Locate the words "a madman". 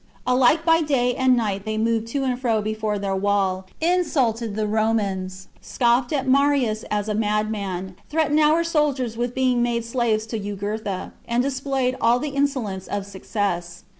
7.07-7.95